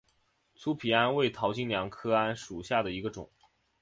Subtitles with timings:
[0.55, 3.29] 粗皮桉为桃金娘科桉属下的一个种。